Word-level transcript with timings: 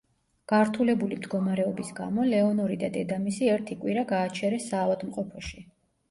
გართულებული 0.51 1.17
მდგომარეობის 1.17 1.91
გამო, 1.99 2.23
ლეონორი 2.31 2.77
და 2.83 2.89
დედამისი 2.95 3.49
ერთი 3.57 3.77
კვირა 3.83 4.05
გააჩერეს 4.13 4.65
საავადმყოფოში. 4.71 5.63